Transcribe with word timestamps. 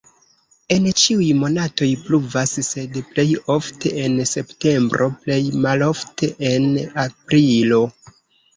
En 0.75 0.85
ĉiuj 1.01 1.27
monatoj 1.41 1.89
pluvas, 2.05 2.53
sed 2.69 2.97
plej 3.11 3.27
ofte 3.57 3.93
en 4.07 4.17
septembro, 4.31 5.11
plej 5.27 5.39
malofte 5.69 6.33
en 6.53 6.69
aprilo. 7.07 7.83